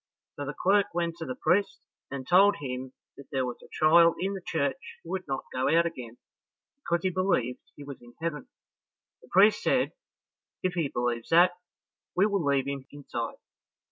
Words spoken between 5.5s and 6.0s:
go out